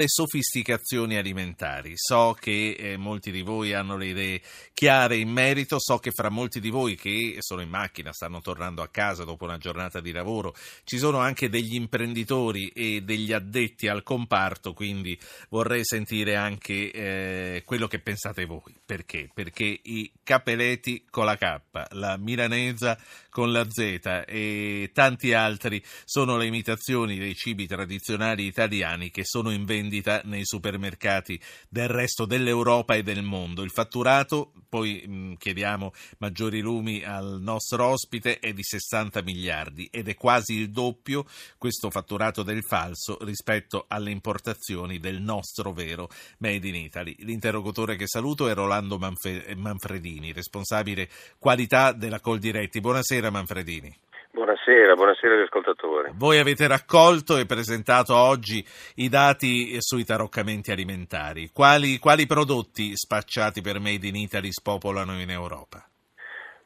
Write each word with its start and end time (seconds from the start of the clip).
le 0.00 0.08
sofisticazioni 0.08 1.16
alimentari. 1.16 1.92
So 1.94 2.34
che 2.40 2.70
eh, 2.70 2.96
molti 2.96 3.30
di 3.30 3.42
voi 3.42 3.74
hanno 3.74 3.98
le 3.98 4.06
idee 4.06 4.40
chiare 4.72 5.18
in 5.18 5.28
merito, 5.28 5.76
so 5.78 5.98
che 5.98 6.10
fra 6.10 6.30
molti 6.30 6.58
di 6.58 6.70
voi 6.70 6.96
che 6.96 7.36
sono 7.40 7.60
in 7.60 7.68
macchina, 7.68 8.10
stanno 8.10 8.40
tornando 8.40 8.80
a 8.80 8.88
casa 8.88 9.24
dopo 9.24 9.44
una 9.44 9.58
giornata 9.58 10.00
di 10.00 10.10
lavoro, 10.10 10.54
ci 10.84 10.96
sono 10.96 11.18
anche 11.18 11.50
degli 11.50 11.74
imprenditori 11.74 12.68
e 12.68 13.02
degli 13.02 13.30
addetti 13.34 13.88
al 13.88 14.02
comparto, 14.02 14.72
quindi 14.72 15.18
vorrei 15.50 15.84
sentire 15.84 16.34
anche 16.34 16.90
eh, 16.90 17.62
quello 17.66 17.86
che 17.86 17.98
pensate 17.98 18.46
voi. 18.46 18.74
Perché? 18.82 19.28
Perché 19.34 19.80
i 19.82 20.10
capeleti 20.22 21.04
con 21.10 21.26
la 21.26 21.36
K, 21.36 21.60
la 21.90 22.16
milanesa 22.16 22.98
con 23.28 23.52
la 23.52 23.68
Z 23.68 24.24
e 24.26 24.90
tanti 24.94 25.34
altri 25.34 25.82
sono 26.04 26.38
le 26.38 26.46
imitazioni 26.46 27.18
dei 27.18 27.34
cibi 27.34 27.66
tradizionali 27.66 28.46
italiani 28.46 29.10
che 29.10 29.24
sono 29.24 29.50
in 29.50 29.66
vendita 29.66 29.88
vendita 29.90 30.22
nei 30.24 30.44
supermercati 30.44 31.38
del 31.68 31.88
resto 31.88 32.24
dell'Europa 32.24 32.94
e 32.94 33.02
del 33.02 33.22
mondo. 33.22 33.62
Il 33.62 33.70
fatturato, 33.70 34.52
poi 34.68 35.04
mm, 35.06 35.34
chiediamo 35.34 35.92
maggiori 36.18 36.60
lumi 36.60 37.02
al 37.02 37.38
nostro 37.40 37.86
ospite, 37.86 38.38
è 38.38 38.52
di 38.52 38.62
60 38.62 39.22
miliardi 39.22 39.88
ed 39.90 40.08
è 40.08 40.14
quasi 40.14 40.54
il 40.54 40.70
doppio 40.70 41.26
questo 41.58 41.90
fatturato 41.90 42.44
del 42.44 42.62
falso 42.62 43.18
rispetto 43.22 43.86
alle 43.88 44.12
importazioni 44.12 45.00
del 45.00 45.20
nostro 45.20 45.72
vero 45.72 46.08
Made 46.38 46.68
in 46.68 46.76
Italy. 46.76 47.16
L'interlocutore 47.18 47.96
che 47.96 48.06
saluto 48.06 48.48
è 48.48 48.54
Rolando 48.54 48.98
Manfredini, 48.98 50.32
responsabile 50.32 51.08
qualità 51.38 51.92
della 51.92 52.20
Coldiretti. 52.20 52.80
Buonasera 52.80 53.30
Manfredini. 53.30 54.08
Buonasera, 54.32 54.94
buonasera 54.94 55.34
agli 55.34 55.42
ascoltatori. 55.42 56.12
Voi 56.14 56.38
avete 56.38 56.68
raccolto 56.68 57.36
e 57.36 57.46
presentato 57.46 58.14
oggi 58.14 58.64
i 58.96 59.08
dati 59.08 59.76
sui 59.80 60.04
taroccamenti 60.04 60.70
alimentari. 60.70 61.50
Quali, 61.52 61.98
quali 61.98 62.26
prodotti 62.26 62.96
spacciati 62.96 63.60
per 63.60 63.80
Made 63.80 64.06
in 64.06 64.14
Italy 64.14 64.52
spopolano 64.52 65.20
in 65.20 65.30
Europa? 65.30 65.84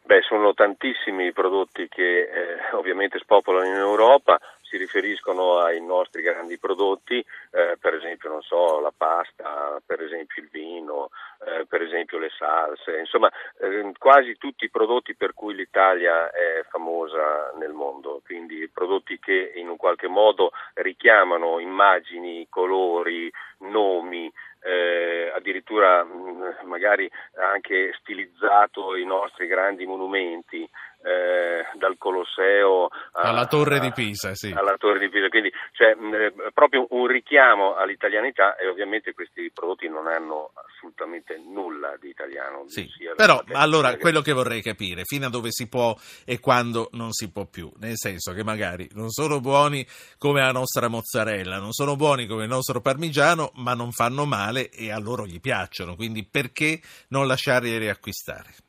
Beh, 0.02 0.20
sono 0.28 0.52
tantissimi 0.52 1.26
i 1.28 1.32
prodotti 1.32 1.88
che 1.88 2.28
eh, 2.28 2.74
ovviamente 2.76 3.18
spopolano 3.18 3.66
in 3.66 3.76
Europa, 3.76 4.38
si 4.74 4.76
riferiscono 4.76 5.58
ai 5.58 5.80
nostri 5.80 6.20
grandi 6.20 6.58
prodotti, 6.58 7.24
eh, 7.52 7.76
per 7.78 7.94
esempio 7.94 8.40
so, 8.42 8.80
la 8.80 8.92
pasta, 8.94 9.80
per 9.86 10.02
esempio 10.02 10.42
il 10.42 10.48
vino, 10.50 11.10
eh, 11.46 11.64
per 11.66 11.80
esempio 11.82 12.18
le 12.18 12.30
salse, 12.36 12.98
insomma 12.98 13.30
eh, 13.60 13.92
quasi 13.98 14.36
tutti 14.36 14.64
i 14.64 14.70
prodotti 14.70 15.14
per 15.14 15.32
cui 15.32 15.54
l'Italia 15.54 16.30
è 16.30 16.64
famosa 16.68 17.52
nel 17.56 17.72
mondo, 17.72 18.20
quindi 18.24 18.68
prodotti 18.68 19.20
che 19.20 19.52
in 19.54 19.68
un 19.68 19.76
qualche 19.76 20.08
modo 20.08 20.50
richiamano 20.74 21.60
immagini, 21.60 22.48
colori, 22.50 23.30
nomi, 23.58 24.30
eh, 24.64 25.30
addirittura 25.34 26.02
mh, 26.02 26.60
magari 26.64 27.08
anche 27.36 27.94
stilizzato 28.00 28.96
i 28.96 29.04
nostri 29.04 29.46
grandi 29.46 29.86
monumenti, 29.86 30.68
eh, 31.04 31.66
dal 31.76 31.96
Colosseo 31.98 32.86
a, 32.86 33.20
alla 33.28 33.46
Torre 33.46 33.78
di 33.78 33.92
Pisa, 33.92 34.34
sì. 34.34 34.52
alla 34.56 34.76
Torre 34.78 34.98
di 34.98 35.08
Pisa, 35.10 35.28
quindi 35.28 35.52
c'è 35.72 35.90
eh, 35.90 36.32
proprio 36.52 36.86
un 36.90 37.06
richiamo 37.06 37.74
all'italianità 37.74 38.56
e 38.56 38.66
ovviamente 38.66 39.12
questi 39.12 39.50
prodotti 39.52 39.88
non 39.88 40.06
hanno 40.06 40.52
assolutamente 40.54 41.36
nulla 41.36 41.96
di 42.00 42.08
italiano. 42.08 42.64
Sì. 42.66 42.88
Però 43.14 43.42
allora 43.52 43.96
quello 43.96 44.22
che 44.22 44.32
vorrei 44.32 44.62
capire, 44.62 45.04
fino 45.04 45.26
a 45.26 45.30
dove 45.30 45.50
si 45.50 45.68
può 45.68 45.94
e 46.24 46.40
quando 46.40 46.88
non 46.92 47.12
si 47.12 47.30
può 47.30 47.44
più, 47.44 47.70
nel 47.78 47.96
senso 47.96 48.32
che 48.32 48.42
magari 48.42 48.88
non 48.94 49.10
sono 49.10 49.40
buoni 49.40 49.86
come 50.18 50.40
la 50.40 50.52
nostra 50.52 50.88
mozzarella, 50.88 51.58
non 51.58 51.72
sono 51.72 51.96
buoni 51.96 52.26
come 52.26 52.44
il 52.44 52.48
nostro 52.48 52.80
parmigiano, 52.80 53.52
ma 53.56 53.74
non 53.74 53.92
fanno 53.92 54.24
male 54.24 54.70
e 54.70 54.90
a 54.90 54.98
loro 54.98 55.26
gli 55.26 55.40
piacciono, 55.40 55.96
quindi 55.96 56.26
perché 56.26 56.80
non 57.08 57.26
lasciarli 57.26 57.76
riacquistare? 57.76 58.63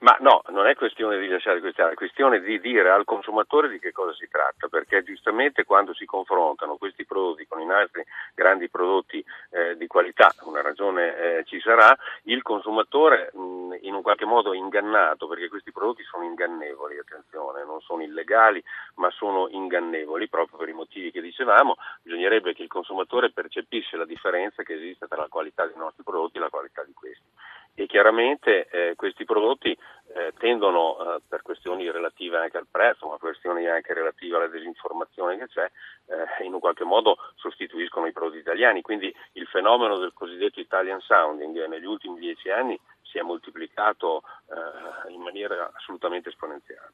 Ma 0.00 0.16
no, 0.20 0.42
non 0.48 0.66
è 0.66 0.74
questione 0.74 1.18
di 1.18 1.26
lasciare 1.26 1.60
questione, 1.60 1.92
è 1.92 1.94
questione 1.94 2.40
di 2.40 2.60
dire 2.60 2.90
al 2.90 3.04
consumatore 3.04 3.68
di 3.68 3.78
che 3.78 3.92
cosa 3.92 4.12
si 4.14 4.28
tratta, 4.28 4.68
perché 4.68 5.02
giustamente 5.02 5.64
quando 5.64 5.94
si 5.94 6.04
confrontano 6.04 6.76
questi 6.76 7.06
prodotti 7.06 7.46
con 7.46 7.60
i 7.60 7.66
nostri 7.66 8.04
grandi 8.34 8.68
prodotti 8.68 9.24
eh, 9.50 9.76
di 9.76 9.86
qualità, 9.86 10.34
una 10.42 10.60
ragione 10.60 11.16
eh, 11.16 11.44
ci 11.46 11.60
sarà, 11.60 11.96
il 12.24 12.42
consumatore 12.42 13.30
mh, 13.32 13.78
in 13.82 13.94
un 13.94 14.02
qualche 14.02 14.26
modo 14.26 14.52
ingannato, 14.52 15.26
perché 15.26 15.48
questi 15.48 15.72
prodotti 15.72 16.02
sono 16.02 16.24
ingannevoli, 16.24 16.98
attenzione, 16.98 17.64
non 17.64 17.80
sono 17.80 18.02
illegali, 18.02 18.62
ma 18.96 19.10
sono 19.10 19.48
ingannevoli 19.48 20.28
proprio 20.28 20.58
per 20.58 20.68
i 20.68 20.74
motivi 20.74 21.10
che 21.10 21.22
dicevamo, 21.22 21.76
bisognerebbe 22.02 22.52
che 22.52 22.62
il 22.62 22.68
consumatore 22.68 23.30
percepisse 23.30 23.96
la 23.96 24.04
differenza 24.04 24.62
che 24.62 24.74
esiste 24.74 25.06
tra 25.06 25.22
la 25.22 25.28
qualità 25.28 25.64
dei 25.64 25.76
nostri 25.76 26.02
prodotti 26.02 26.36
e 26.36 26.40
la 26.40 26.50
qualità 26.50 26.84
di 26.84 26.92
questi 26.92 27.24
e 27.78 27.86
chiaramente 27.86 28.68
eh, 28.70 28.94
questi 28.96 29.26
prodotti 29.26 29.70
eh, 29.70 30.32
tendono 30.38 30.96
eh, 30.98 31.20
per 31.28 31.42
questioni 31.42 31.90
relative 31.90 32.38
anche 32.38 32.56
al 32.56 32.66
prezzo, 32.70 33.06
ma 33.06 33.18
questioni 33.18 33.68
anche 33.68 33.92
relative 33.92 34.36
alla 34.36 34.48
disinformazione 34.48 35.36
che 35.36 35.46
c'è, 35.46 35.70
eh, 36.06 36.44
in 36.44 36.54
un 36.54 36.60
qualche 36.60 36.84
modo 36.84 37.18
sostituiscono 37.34 38.06
i 38.06 38.12
prodotti 38.12 38.38
italiani. 38.38 38.80
Quindi 38.80 39.14
il 39.32 39.46
fenomeno 39.46 39.98
del 39.98 40.14
cosiddetto 40.14 40.58
Italian 40.58 41.00
sounding 41.00 41.54
eh, 41.62 41.68
negli 41.68 41.84
ultimi 41.84 42.18
dieci 42.18 42.48
anni 42.48 42.80
si 43.02 43.18
è 43.18 43.22
moltiplicato 43.22 44.22
eh, 44.48 45.12
in 45.12 45.20
maniera 45.20 45.70
assolutamente 45.74 46.30
esponenziale. 46.30 46.92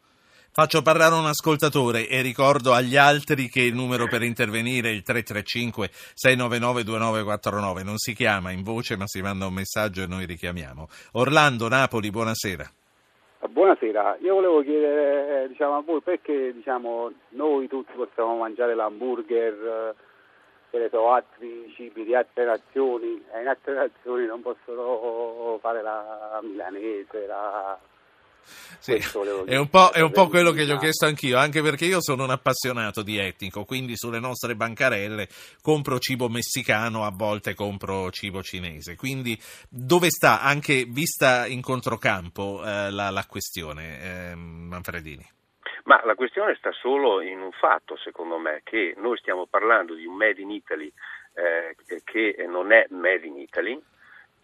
Faccio 0.55 0.83
parlare 0.83 1.15
un 1.15 1.25
ascoltatore 1.25 2.07
e 2.07 2.21
ricordo 2.21 2.75
agli 2.75 2.95
altri 2.95 3.49
che 3.49 3.63
il 3.63 3.73
numero 3.73 4.05
per 4.05 4.21
intervenire 4.21 4.91
è 4.91 4.93
il 4.93 5.03
335 5.03 5.89
699 6.13 6.85
2949. 6.85 7.83
Non 7.83 7.97
si 7.97 8.13
chiama 8.13 8.51
in 8.51 8.63
voce 8.63 8.99
ma 8.99 9.07
si 9.07 9.23
manda 9.23 9.47
un 9.47 9.55
messaggio 9.55 10.03
e 10.03 10.07
noi 10.07 10.27
richiamiamo. 10.27 10.89
Orlando, 11.13 11.69
Napoli, 11.69 12.11
buonasera. 12.11 12.69
Buonasera, 13.49 14.19
io 14.21 14.35
volevo 14.35 14.61
chiedere 14.61 15.49
diciamo, 15.49 15.79
a 15.79 15.81
voi 15.81 16.03
perché 16.03 16.53
diciamo, 16.53 17.11
noi 17.31 17.67
tutti 17.67 17.93
possiamo 17.97 18.37
mangiare 18.37 18.75
l'hamburger, 18.75 19.95
eh, 20.71 20.89
so, 20.91 21.13
altri 21.13 21.73
cibi 21.75 22.05
di 22.05 22.15
altre 22.15 22.45
nazioni 22.45 23.25
e 23.33 23.41
in 23.41 23.49
altre 23.49 23.73
nazioni 23.73 24.27
non 24.27 24.43
possono 24.43 25.59
fare 25.63 25.81
la 25.81 26.41
milanese, 26.43 27.27
la 27.27 27.79
sì, 28.79 28.95
è 29.47 29.57
un, 29.57 29.69
è 29.93 30.01
un 30.01 30.11
po', 30.11 30.29
quello 30.29 30.51
che 30.51 30.65
gli 30.65 30.71
ho 30.71 30.77
chiesto 30.77 31.07
anch'io, 31.07 31.39
anche 31.39 31.63
perché 31.63 31.85
io 31.85 32.03
sono 32.03 32.25
un 32.25 32.31
appassionato 32.31 33.03
di 33.03 33.17
etnico, 33.17 33.65
quindi 33.65 33.97
sulle 33.97 34.19
nostre 34.19 34.55
bancarelle 34.55 35.29
compro 35.63 35.99
cibo 35.99 36.29
messicano, 36.29 37.05
a 37.05 37.13
volte 37.15 37.55
compro 37.55 38.11
cibo 38.11 38.43
cinese. 38.43 38.97
Quindi 38.97 39.39
dove 39.69 40.11
sta, 40.11 40.41
anche 40.41 40.85
vista 40.89 41.47
in 41.47 41.63
controcampo, 41.63 42.63
eh, 42.65 42.91
la, 42.91 43.11
la, 43.11 43.25
questione, 43.27 44.31
eh, 44.31 44.35
Manfredini? 44.35 45.25
Ma 45.85 46.01
la 46.05 46.15
questione 46.15 46.55
sta 46.57 46.71
solo 46.73 47.21
in 47.21 47.41
un 47.41 47.53
fatto, 47.53 47.97
secondo 47.97 48.39
me, 48.39 48.63
che 48.65 48.95
noi 48.97 49.17
stiamo 49.19 49.47
parlando 49.47 49.95
di 49.95 50.07
un 50.07 50.17
Made 50.17 50.41
in 50.41 50.51
Italy 50.51 50.93
eh, 51.35 51.77
che 52.05 52.35
non 52.49 52.73
è 52.73 52.87
Made 52.91 53.27
in 53.27 53.39
Italy, 53.39 53.81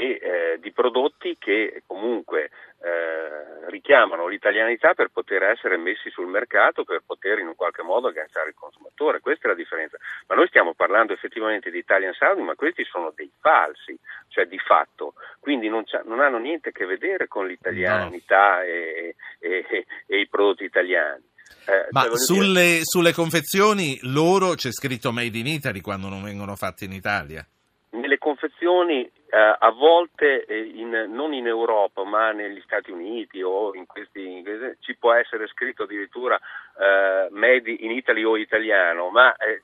e 0.00 0.20
eh, 0.22 0.58
di 0.60 0.70
prodotti 0.70 1.36
che 1.40 1.82
comunque 1.84 2.50
eh, 2.80 3.68
richiamano 3.68 4.28
l'italianità 4.28 4.94
per 4.94 5.08
poter 5.08 5.42
essere 5.42 5.76
messi 5.76 6.08
sul 6.10 6.28
mercato, 6.28 6.84
per 6.84 7.02
poter 7.04 7.40
in 7.40 7.48
un 7.48 7.56
qualche 7.56 7.82
modo 7.82 8.06
agganciare 8.06 8.50
il 8.50 8.54
consumatore. 8.54 9.18
Questa 9.18 9.46
è 9.46 9.48
la 9.48 9.56
differenza. 9.56 9.98
Ma 10.28 10.36
noi 10.36 10.46
stiamo 10.46 10.74
parlando 10.74 11.12
effettivamente 11.12 11.72
di 11.72 11.78
Italian 11.78 12.12
Sounding, 12.12 12.46
ma 12.46 12.54
questi 12.54 12.84
sono 12.84 13.12
dei 13.12 13.28
falsi, 13.40 13.98
cioè 14.28 14.46
di 14.46 14.58
fatto. 14.60 15.14
Quindi 15.40 15.68
non, 15.68 15.82
non 16.04 16.20
hanno 16.20 16.38
niente 16.38 16.68
a 16.68 16.72
che 16.72 16.86
vedere 16.86 17.26
con 17.26 17.48
l'italianità 17.48 18.58
no. 18.58 18.62
e, 18.62 19.16
e, 19.40 19.66
e, 19.68 19.86
e 20.06 20.20
i 20.20 20.28
prodotti 20.28 20.62
italiani. 20.62 21.24
Eh, 21.66 21.88
Ma 21.90 22.04
sulle, 22.14 22.80
sulle, 22.82 23.12
confezioni 23.12 23.98
loro 24.02 24.54
c'è 24.54 24.70
scritto 24.70 25.10
Made 25.10 25.36
in 25.36 25.48
Italy 25.48 25.80
quando 25.80 26.08
non 26.08 26.22
vengono 26.22 26.54
fatte 26.54 26.84
in 26.84 26.92
Italia? 26.92 27.44
Nelle 27.90 28.18
confezioni 28.18 29.10
eh, 29.30 29.56
a 29.58 29.70
volte 29.70 30.44
eh, 30.44 30.58
in, 30.58 31.06
non 31.08 31.32
in 31.32 31.46
Europa 31.46 32.04
ma 32.04 32.32
negli 32.32 32.60
Stati 32.60 32.90
Uniti 32.90 33.42
o 33.42 33.74
in 33.74 33.86
questi, 33.86 34.38
in 34.38 34.76
ci 34.80 34.96
può 34.96 35.12
essere 35.12 35.46
scritto 35.48 35.84
addirittura 35.84 36.38
eh, 36.78 37.28
Made 37.30 37.70
in 37.70 37.90
Italy 37.90 38.24
o 38.24 38.36
italiano, 38.36 39.10
ma 39.10 39.34
è, 39.36 39.60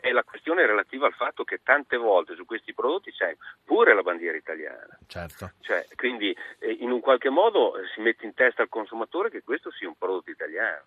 è, 0.00 0.10
la 0.10 0.22
questione 0.22 0.66
relativa 0.66 1.06
al 1.06 1.14
fatto 1.14 1.44
che 1.44 1.60
tante 1.62 1.96
volte 1.96 2.34
su 2.34 2.44
questi 2.44 2.72
prodotti 2.72 3.10
c'è 3.12 3.36
pure 3.64 3.94
la 3.94 4.02
bandiera 4.02 4.36
italiana. 4.36 4.98
Certo. 5.06 5.52
Cioè, 5.60 5.86
quindi 5.96 6.34
eh, 6.58 6.70
in 6.80 6.90
un 6.90 7.00
qualche 7.00 7.30
modo 7.30 7.76
eh, 7.76 7.86
si 7.94 8.00
mette 8.00 8.24
in 8.24 8.34
testa 8.34 8.62
al 8.62 8.68
consumatore 8.68 9.30
che 9.30 9.42
questo 9.42 9.70
sia 9.70 9.88
un 9.88 9.96
prodotto 9.98 10.30
italiano 10.30 10.84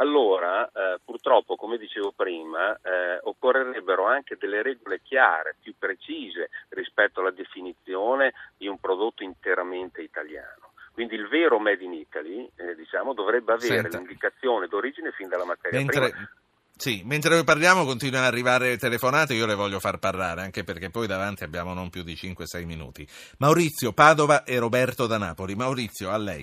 allora 0.00 0.66
eh, 0.66 0.98
purtroppo, 1.04 1.56
come 1.56 1.76
dicevo 1.76 2.12
prima, 2.16 2.74
eh, 2.74 3.20
occorrerebbero 3.22 4.06
anche 4.06 4.36
delle 4.38 4.62
regole 4.62 5.00
chiare, 5.02 5.56
più 5.60 5.74
precise 5.78 6.48
rispetto 6.70 7.20
alla 7.20 7.30
definizione 7.30 8.32
di 8.56 8.66
un 8.66 8.78
prodotto 8.78 9.22
interamente 9.22 10.00
italiano. 10.00 10.72
Quindi 10.92 11.14
il 11.14 11.28
vero 11.28 11.58
Made 11.58 11.84
in 11.84 11.92
Italy 11.92 12.50
eh, 12.56 12.74
diciamo, 12.74 13.12
dovrebbe 13.12 13.52
avere 13.52 13.82
Senta. 13.82 13.98
l'indicazione 13.98 14.66
d'origine 14.66 15.12
fin 15.12 15.28
dalla 15.28 15.44
materia 15.44 15.78
Mentre... 15.78 16.10
prima 16.10 16.28
Sì, 16.76 17.02
mentre 17.04 17.34
noi 17.34 17.44
parliamo 17.44 17.84
continuano 17.84 18.26
ad 18.26 18.32
arrivare 18.32 18.78
telefonate, 18.78 19.34
io 19.34 19.44
le 19.44 19.54
voglio 19.54 19.80
far 19.80 19.98
parlare, 19.98 20.40
anche 20.40 20.64
perché 20.64 20.88
poi 20.88 21.06
davanti 21.06 21.44
abbiamo 21.44 21.74
non 21.74 21.90
più 21.90 22.02
di 22.02 22.14
5-6 22.14 22.64
minuti. 22.64 23.06
Maurizio 23.36 23.92
Padova 23.92 24.44
e 24.44 24.58
Roberto 24.58 25.06
da 25.06 25.18
Napoli. 25.18 25.54
Maurizio, 25.54 26.10
a 26.10 26.16
lei. 26.16 26.42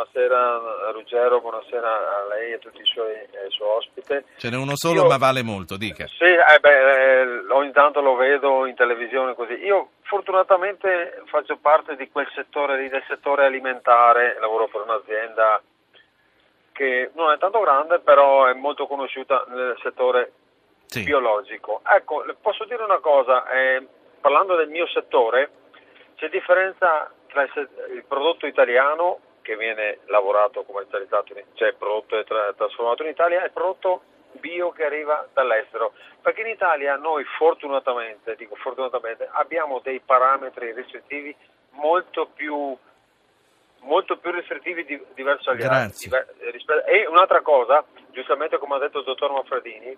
Eh, 0.00 0.18
buonasera 0.18 0.90
Ruggero, 0.92 1.40
buonasera 1.40 1.88
a 1.90 2.26
lei 2.28 2.52
e 2.52 2.54
a 2.54 2.58
tutti 2.58 2.80
i 2.80 2.84
suoi 2.86 3.12
eh, 3.12 3.28
suoi 3.48 3.68
ospiti. 3.68 4.24
Ce 4.38 4.48
n'è 4.48 4.56
uno 4.56 4.74
solo, 4.74 5.02
Io- 5.02 5.06
ma 5.08 5.18
vale 5.18 5.42
molto, 5.42 5.76
dica. 5.76 6.06
Sì, 6.06 6.24
eh, 6.24 6.58
beh, 6.58 7.20
eh, 7.20 7.44
ogni 7.50 7.70
tanto 7.72 8.00
lo 8.00 8.14
vedo 8.14 8.64
in 8.64 8.74
televisione 8.74 9.34
così. 9.34 9.54
Io 9.62 9.90
fortunatamente 10.02 11.22
faccio 11.26 11.58
parte 11.58 11.96
di 11.96 12.08
quel 12.10 12.26
settore, 12.34 12.78
lì, 12.80 12.88
del 12.88 13.04
settore 13.08 13.44
alimentare, 13.44 14.38
lavoro 14.40 14.68
per 14.68 14.80
un'azienda 14.82 15.60
che 16.72 17.10
non 17.14 17.30
è 17.32 17.38
tanto 17.38 17.60
grande, 17.60 17.98
però 17.98 18.46
è 18.46 18.54
molto 18.54 18.86
conosciuta 18.86 19.44
nel 19.48 19.76
settore 19.82 20.32
Sì. 20.86 21.02
biologico. 21.04 21.82
Ecco, 21.84 22.24
posso 22.40 22.64
dire 22.64 22.82
una 22.82 23.00
cosa, 23.00 23.46
eh, 23.50 23.86
parlando 24.20 24.56
del 24.56 24.68
mio 24.70 24.86
settore, 24.88 25.50
c'è 26.16 26.28
differenza 26.30 27.10
tra 27.28 27.42
il, 27.42 27.68
il 27.94 28.04
prodotto 28.08 28.46
italiano 28.46 29.20
che 29.50 29.56
viene 29.56 29.98
lavorato, 30.06 30.62
commercializzato, 30.62 31.34
cioè 31.54 31.72
prodotto 31.72 32.16
e 32.16 32.22
tra- 32.22 32.52
trasformato 32.52 33.02
in 33.02 33.08
Italia 33.08 33.44
il 33.44 33.50
prodotto 33.50 34.02
bio 34.34 34.70
che 34.70 34.84
arriva 34.84 35.26
dall'estero. 35.32 35.92
Perché 36.22 36.42
in 36.42 36.46
Italia 36.46 36.94
noi 36.94 37.24
fortunatamente, 37.36 38.36
dico 38.36 38.54
fortunatamente, 38.54 39.28
abbiamo 39.32 39.80
dei 39.80 39.98
parametri 39.98 40.72
restrittivi 40.72 41.34
molto 41.70 42.26
più 42.26 42.76
molto 43.82 44.18
più 44.18 44.30
restrittivi 44.30 44.84
di, 44.84 45.02
diverso 45.14 45.50
agli 45.50 45.62
Grazie. 45.62 46.14
altri. 46.14 46.64
E 46.86 47.06
un'altra 47.06 47.40
cosa, 47.40 47.82
giustamente 48.10 48.58
come 48.58 48.76
ha 48.76 48.78
detto 48.78 48.98
il 48.98 49.04
dottor 49.04 49.32
Manfredini, 49.32 49.96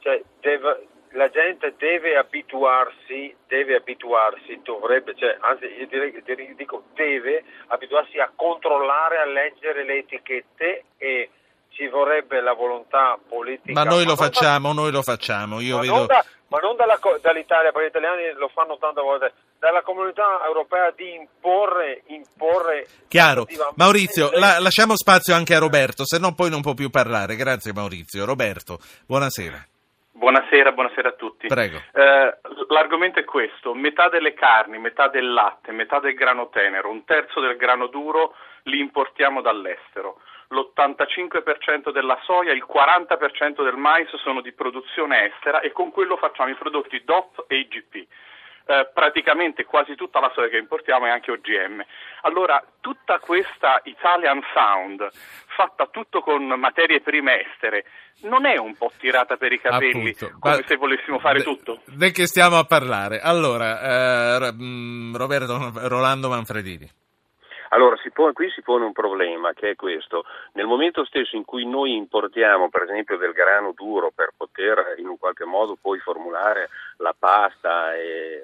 cioè 0.00 0.20
deve- 0.40 0.86
la 1.12 1.28
gente 1.28 1.74
deve 1.76 2.16
abituarsi, 2.16 3.34
deve 3.48 3.76
abituarsi, 3.76 4.60
dovrebbe, 4.62 5.14
cioè, 5.16 5.36
anzi 5.40 5.64
io 5.66 5.86
direi, 5.86 6.22
direi- 6.24 6.54
dico 6.54 6.84
deve 6.94 7.42
abituarsi 7.68 8.18
a 8.18 8.30
controllare, 8.34 9.18
a 9.18 9.24
leggere 9.26 9.84
le 9.84 9.98
etichette 9.98 10.84
e 10.98 11.30
ci 11.70 11.86
vorrebbe 11.88 12.40
la 12.40 12.52
volontà 12.52 13.18
politica. 13.28 13.72
Ma 13.72 13.84
noi 13.84 14.00
lo 14.04 14.14
non 14.14 14.16
da- 14.16 14.22
facciamo, 14.24 14.72
noi 14.72 14.90
lo 14.90 15.02
facciamo. 15.02 15.60
Io 15.60 15.76
ma, 15.76 15.80
vedo... 15.82 15.94
non 15.96 16.06
da- 16.06 16.24
ma 16.48 16.58
non 16.58 16.74
dalla 16.74 16.98
dall'Italia, 17.22 17.70
perché 17.70 17.86
gli 17.86 17.90
italiani 17.90 18.32
lo 18.36 18.48
fanno 18.48 18.76
tante 18.78 19.00
volte, 19.00 19.32
dalla 19.60 19.82
comunità 19.82 20.44
europea 20.44 20.90
di 20.90 21.14
imporre, 21.14 22.02
imporre 22.06 22.86
Chiaro. 23.06 23.46
Maurizio, 23.76 24.30
la- 24.32 24.58
lasciamo 24.58 24.96
spazio 24.96 25.32
anche 25.34 25.54
a 25.54 25.58
Roberto, 25.60 26.04
se 26.04 26.18
no 26.18 26.34
poi 26.34 26.50
non 26.50 26.60
può 26.60 26.74
più 26.74 26.90
parlare. 26.90 27.36
Grazie 27.36 27.72
Maurizio. 27.72 28.24
Roberto, 28.24 28.78
buonasera. 29.06 29.64
Buonasera, 30.20 30.72
buonasera 30.72 31.08
a 31.08 31.12
tutti. 31.12 31.46
Prego. 31.46 31.78
Eh, 31.94 32.38
l'argomento 32.68 33.18
è 33.18 33.24
questo, 33.24 33.72
metà 33.72 34.10
delle 34.10 34.34
carni, 34.34 34.76
metà 34.76 35.08
del 35.08 35.32
latte, 35.32 35.72
metà 35.72 35.98
del 35.98 36.12
grano 36.12 36.50
tenero, 36.50 36.90
un 36.90 37.04
terzo 37.04 37.40
del 37.40 37.56
grano 37.56 37.86
duro 37.86 38.34
li 38.64 38.80
importiamo 38.80 39.40
dall'estero. 39.40 40.20
L'85% 40.48 41.90
della 41.90 42.18
soia, 42.24 42.52
il 42.52 42.66
40% 42.70 43.64
del 43.64 43.76
mais 43.76 44.14
sono 44.16 44.42
di 44.42 44.52
produzione 44.52 45.32
estera 45.32 45.60
e 45.60 45.72
con 45.72 45.90
quello 45.90 46.18
facciamo 46.18 46.50
i 46.50 46.54
prodotti 46.54 47.02
DOP 47.02 47.46
e 47.48 47.56
IGP. 47.56 48.06
Eh, 48.66 48.88
praticamente 48.94 49.64
quasi 49.64 49.96
tutta 49.96 50.20
la 50.20 50.30
soia 50.34 50.48
che 50.48 50.58
importiamo 50.58 51.06
è 51.06 51.10
anche 51.10 51.32
OGM. 51.32 51.82
Allora, 52.22 52.62
tutta 52.80 53.18
questa 53.18 53.80
Italian 53.84 54.40
Sound, 54.54 55.08
fatta 55.56 55.86
tutto 55.90 56.20
con 56.20 56.44
materie 56.46 57.00
prime 57.00 57.46
estere, 57.50 57.84
non 58.22 58.46
è 58.46 58.56
un 58.58 58.76
po' 58.76 58.92
tirata 58.98 59.36
per 59.36 59.52
i 59.52 59.60
capelli, 59.60 60.10
Appunto. 60.10 60.36
come 60.38 60.56
Ma- 60.58 60.62
se 60.66 60.76
volessimo 60.76 61.18
fare 61.18 61.38
de- 61.38 61.44
tutto? 61.44 61.80
Di 61.86 62.10
che 62.12 62.26
stiamo 62.26 62.58
a 62.58 62.64
parlare? 62.64 63.18
Allora, 63.20 64.36
eh, 64.46 64.52
mm, 64.52 65.16
Roberto 65.16 65.72
Rolando 65.88 66.28
Manfredini. 66.28 66.88
Allora, 67.72 67.96
si 68.02 68.10
pone- 68.10 68.32
qui 68.32 68.50
si 68.50 68.62
pone 68.62 68.84
un 68.84 68.90
problema 68.92 69.52
che 69.52 69.70
è 69.70 69.74
questo. 69.76 70.24
Nel 70.54 70.66
momento 70.66 71.04
stesso 71.04 71.36
in 71.36 71.44
cui 71.44 71.64
noi 71.64 71.94
importiamo, 71.94 72.68
per 72.68 72.82
esempio, 72.82 73.16
del 73.16 73.30
grano 73.32 73.72
duro 73.76 74.10
per 74.12 74.32
poter 74.36 74.94
in 74.96 75.06
un 75.06 75.16
qualche 75.16 75.44
modo 75.44 75.76
poi 75.80 76.00
formulare 76.00 76.68
la 76.96 77.14
pasta 77.16 77.94
e- 77.94 78.40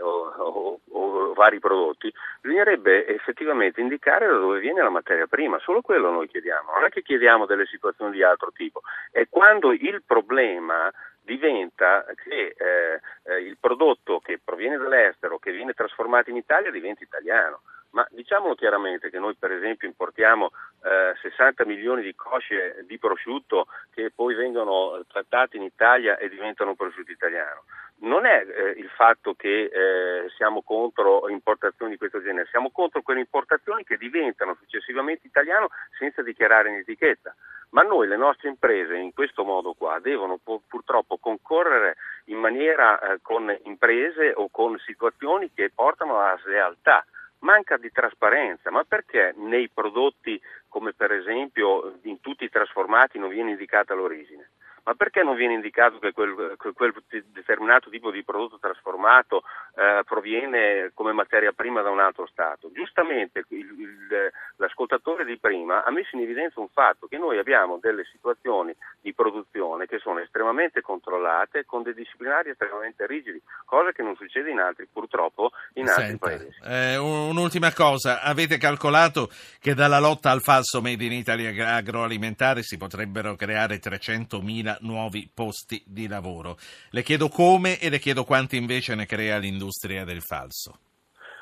o, 0.46 0.80
o- 0.90 1.32
vari 1.34 1.58
prodotti, 1.58 2.12
bisognerebbe 2.40 3.06
effettivamente 3.06 3.80
indicare 3.80 4.26
da 4.26 4.38
dove 4.38 4.58
viene 4.58 4.82
la 4.82 4.88
materia 4.88 5.26
prima. 5.26 5.58
Solo 5.58 5.82
quello 5.82 6.10
noi 6.10 6.28
chiediamo. 6.28 6.72
Non 6.72 6.84
è 6.84 6.88
che 6.88 7.02
chiediamo 7.02 7.46
delle 7.46 7.66
situazioni 7.66 8.12
di 8.12 8.22
altro 8.22 8.50
tipo. 8.52 8.80
È 9.10 9.26
quando 9.28 9.72
il 9.72 10.02
problema 10.04 10.90
diventa 11.26 12.06
che 12.14 12.54
eh, 12.56 13.00
eh, 13.24 13.40
il 13.40 13.56
prodotto 13.58 14.20
che 14.20 14.40
proviene 14.42 14.78
dall'estero, 14.78 15.38
che 15.38 15.52
viene 15.52 15.72
trasformato 15.72 16.30
in 16.30 16.36
Italia, 16.36 16.70
diventa 16.70 17.02
italiano. 17.02 17.62
Ma 17.90 18.06
diciamolo 18.10 18.54
chiaramente 18.54 19.10
che 19.10 19.18
noi 19.18 19.34
per 19.34 19.52
esempio 19.52 19.88
importiamo 19.88 20.50
eh, 20.84 21.14
60 21.20 21.64
milioni 21.64 22.02
di 22.02 22.14
cosce 22.14 22.84
di 22.86 22.98
prosciutto 22.98 23.66
che 23.94 24.12
poi 24.14 24.34
vengono 24.34 25.02
trattati 25.08 25.56
in 25.56 25.62
Italia 25.62 26.18
e 26.18 26.28
diventano 26.28 26.74
prosciutto 26.74 27.10
italiano. 27.10 27.64
Non 27.98 28.26
è 28.26 28.44
eh, 28.46 28.70
il 28.76 28.88
fatto 28.90 29.34
che 29.34 29.64
eh, 29.64 30.28
siamo 30.36 30.62
contro 30.62 31.28
importazioni 31.28 31.92
di 31.92 31.98
questo 31.98 32.22
genere, 32.22 32.46
siamo 32.50 32.70
contro 32.70 33.00
quelle 33.00 33.20
importazioni 33.20 33.84
che 33.84 33.96
diventano 33.96 34.54
successivamente 34.60 35.26
italiano 35.26 35.68
senza 35.98 36.22
dichiarare 36.22 36.68
in 36.68 36.76
etichetta. 36.76 37.34
Ma 37.70 37.82
noi, 37.82 38.06
le 38.06 38.16
nostre 38.16 38.48
imprese, 38.48 38.96
in 38.96 39.12
questo 39.12 39.44
modo 39.44 39.72
qua, 39.72 39.98
devono 39.98 40.38
pu- 40.42 40.62
purtroppo 40.68 41.16
concorrere 41.18 41.96
in 42.26 42.38
maniera 42.38 43.00
eh, 43.00 43.18
con 43.22 43.54
imprese 43.64 44.32
o 44.34 44.48
con 44.50 44.78
situazioni 44.78 45.50
che 45.52 45.70
portano 45.74 46.20
alla 46.20 46.38
slealtà. 46.42 47.04
Manca 47.40 47.76
di 47.76 47.90
trasparenza, 47.90 48.70
ma 48.70 48.84
perché 48.84 49.34
nei 49.36 49.68
prodotti 49.68 50.40
come 50.68 50.92
per 50.92 51.12
esempio 51.12 51.98
in 52.02 52.20
tutti 52.20 52.44
i 52.44 52.50
trasformati 52.50 53.18
non 53.18 53.30
viene 53.30 53.50
indicata 53.50 53.94
l'origine? 53.94 54.50
Ma 54.86 54.94
perché 54.94 55.24
non 55.24 55.34
viene 55.34 55.54
indicato 55.54 55.98
che 55.98 56.12
quel, 56.12 56.54
quel 56.72 56.94
determinato 57.32 57.90
tipo 57.90 58.12
di 58.12 58.22
prodotto 58.22 58.58
trasformato 58.60 59.42
eh, 59.74 60.02
proviene 60.04 60.92
come 60.94 61.12
materia 61.12 61.50
prima 61.50 61.82
da 61.82 61.90
un 61.90 61.98
altro 61.98 62.26
Stato? 62.28 62.70
Giustamente 62.72 63.44
il- 63.48 63.74
il- 63.80 64.30
l'ascoltatore 64.58 65.24
di 65.24 65.38
prima 65.38 65.82
ha 65.82 65.90
messo 65.90 66.14
in 66.14 66.22
evidenza 66.22 66.60
un 66.60 66.68
fatto, 66.68 67.08
che 67.08 67.18
noi 67.18 67.36
abbiamo 67.38 67.78
delle 67.80 68.04
situazioni 68.12 68.72
di 69.00 69.12
produzione 69.12 69.86
che 69.86 69.98
sono 69.98 70.20
estremamente 70.20 70.80
controllate 70.82 71.64
con 71.64 71.82
dei 71.82 71.92
disciplinari 71.92 72.50
estremamente 72.50 73.06
rigidi, 73.08 73.42
cosa 73.64 73.90
che 73.90 74.02
non 74.04 74.14
succede 74.14 74.50
in 74.52 74.60
altri, 74.60 74.86
purtroppo, 74.90 75.50
in 75.74 75.88
altri 75.88 76.04
Senta, 76.06 76.26
paesi. 76.28 76.56
eh, 76.62 76.96
un- 76.96 77.30
un'ultima 77.30 77.72
cosa, 77.72 78.22
avete 78.22 78.56
calcolato 78.56 79.28
che 79.60 79.74
dalla 79.74 79.98
lotta 79.98 80.30
al 80.30 80.42
falso 80.42 80.80
Made 80.80 81.04
in 81.04 81.12
Italy 81.12 81.46
ag- 81.46 81.58
agroalimentare 81.58 82.62
si 82.62 82.76
potrebbero 82.76 83.34
creare 83.34 83.78
300.000 83.80 84.75
nuovi 84.80 85.30
posti 85.32 85.82
di 85.86 86.08
lavoro. 86.08 86.56
Le 86.90 87.02
chiedo 87.02 87.28
come 87.28 87.78
e 87.78 87.90
le 87.90 87.98
chiedo 87.98 88.24
quanti 88.24 88.56
invece 88.56 88.94
ne 88.94 89.06
crea 89.06 89.38
l'industria 89.38 90.04
del 90.04 90.22
falso. 90.22 90.78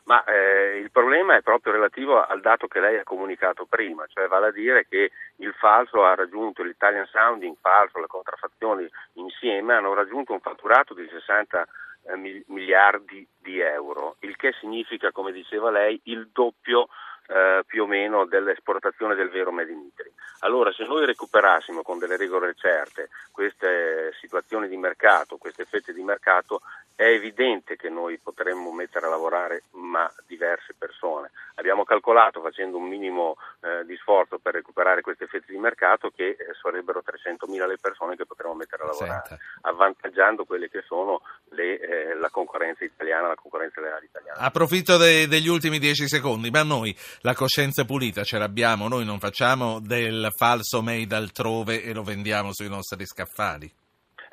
Ma 0.05 0.23
eh, 0.25 0.81
il 0.81 0.91
problema 0.91 1.35
è 1.35 1.43
proprio 1.43 1.73
relativo 1.73 2.23
al 2.23 2.43
dato 2.43 2.67
che 2.67 2.79
lei 2.79 2.99
ha 2.99 3.05
comunicato 3.05 3.64
prima, 3.64 4.05
cioè 4.07 4.26
vale 4.29 4.49
a 4.49 4.53
dire 4.53 4.87
che 4.87 5.11
il 5.37 5.55
falso 5.55 6.05
ha 6.05 6.14
raggiunto 6.14 6.62
l'Italian 6.62 7.07
Sounding 7.07 7.57
falso, 7.59 8.00
le 8.00 8.07
contraffazioni 8.07 8.87
insieme 9.14 9.73
hanno 9.73 9.95
raggiunto 9.95 10.35
un 10.35 10.41
fatturato 10.41 10.93
di 10.93 11.09
60 11.09 11.67
eh, 12.07 12.17
mil- 12.17 12.45
miliardi 12.49 13.26
di 13.38 13.61
euro, 13.61 14.17
il 14.21 14.37
che 14.37 14.53
significa, 14.61 15.11
come 15.11 15.33
diceva 15.33 15.71
lei, 15.71 15.99
il 16.05 16.29
doppio 16.31 16.88
eh, 17.26 17.62
più 17.66 17.85
o 17.85 17.87
meno 17.87 18.26
dell'esportazione 18.26 19.14
del 19.14 19.31
vero 19.31 19.52
Made 19.52 19.73
in 19.73 19.88
Italy. 19.93 20.12
Allora, 20.40 20.73
se 20.73 20.85
noi 20.85 21.07
recuperassimo 21.07 21.83
con 21.83 21.99
delle 21.99 22.16
regole 22.16 22.54
certe 22.54 23.09
queste 23.31 24.12
situazioni 24.21 24.69
di 24.69 24.76
mercato, 24.76 25.38
queste 25.38 25.64
fette 25.64 25.95
di 25.95 26.02
mercato, 26.02 26.61
è 26.97 27.07
evidente 27.07 27.76
che 27.76 27.88
noi 27.88 28.19
potremmo 28.19 28.71
mettere 28.73 29.07
a 29.07 29.09
lavorare 29.09 29.64
ma 29.73 30.11
diverse 30.26 30.75
persone. 30.78 31.31
Abbiamo 31.57 31.85
calcolato, 31.85 32.40
facendo 32.40 32.76
un 32.76 32.87
minimo 32.87 33.37
eh, 33.61 33.85
di 33.85 33.97
sforzo 33.97 34.38
per 34.38 34.54
recuperare 34.54 35.00
queste 35.00 35.26
fette 35.26 35.50
di 35.50 35.59
mercato, 35.59 36.11
che 36.14 36.28
eh, 36.28 36.37
sarebbero 36.61 37.02
300.000 37.04 37.66
le 37.66 37.78
persone 37.81 38.16
che 38.16 38.26
potremmo 38.26 38.54
mettere 38.54 38.83
a 38.83 38.87
lavorare, 38.87 39.23
Senta. 39.26 39.45
avvantaggiando 39.62 40.45
quelle 40.45 40.69
che 40.69 40.83
sono 40.87 41.21
le, 41.50 41.81
eh, 41.81 42.14
la 42.14 42.28
concorrenza 42.31 42.85
italiana, 42.85 43.28
la 43.28 43.35
concorrenza 43.35 43.81
leale 43.81 44.04
italiana. 44.04 44.38
Approfitto 44.38 44.97
de- 44.97 45.26
degli 45.26 45.49
ultimi 45.49 45.78
dieci 45.78 46.07
secondi, 46.07 46.50
ma 46.50 46.62
noi 46.62 46.97
la 47.21 47.35
coscienza 47.35 47.85
pulita 47.85 48.23
ce 48.25 48.38
l'abbiamo, 48.38 48.88
noi 48.88 49.04
non 49.04 49.18
facciamo 49.18 49.80
del 49.80 50.28
falso 50.37 50.83
made 50.83 51.14
altrove 51.14 51.83
e 51.83 51.92
lo 51.92 52.02
vendiamo 52.02 52.52
sui 52.52 52.68
nostri 52.68 53.06
scaffali. 53.06 53.73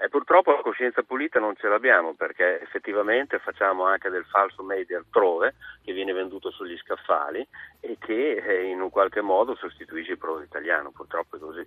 E 0.03 0.09
purtroppo 0.09 0.51
la 0.51 0.61
coscienza 0.63 1.03
pulita 1.03 1.39
non 1.39 1.55
ce 1.55 1.67
l'abbiamo 1.67 2.15
perché 2.15 2.59
effettivamente 2.59 3.37
facciamo 3.37 3.85
anche 3.85 4.09
del 4.09 4.25
falso 4.25 4.63
made 4.63 4.95
altrove 4.95 5.53
che 5.83 5.93
viene 5.93 6.11
venduto 6.11 6.49
sugli 6.49 6.75
scaffali 6.77 7.47
e 7.79 7.97
che 7.99 8.37
eh, 8.37 8.63
in 8.63 8.81
un 8.81 8.89
qualche 8.89 9.21
modo 9.21 9.53
sostituisce 9.53 10.13
il 10.13 10.17
prodotto 10.17 10.45
italiano, 10.45 10.89
purtroppo 10.89 11.35
è 11.35 11.39
così. 11.39 11.63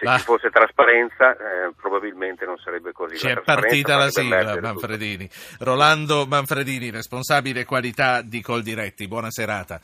Se 0.00 0.04
Ma- 0.04 0.18
ci 0.18 0.24
fosse 0.24 0.50
trasparenza 0.50 1.36
eh, 1.36 1.72
probabilmente 1.76 2.44
non 2.46 2.56
sarebbe 2.58 2.90
così. 2.90 3.16
Ci 3.16 3.28
è 3.28 3.40
partita 3.42 3.96
la 3.96 4.08
sigla, 4.08 4.36
permettere 4.36 4.60
tutto. 4.60 4.66
Manfredini. 4.66 5.30
Rolando 5.60 6.26
Manfredini, 6.26 6.90
responsabile 6.90 7.64
qualità 7.64 8.22
di 8.22 8.40
Coldiretti. 8.42 9.06
Buona 9.06 9.30
serata. 9.30 9.78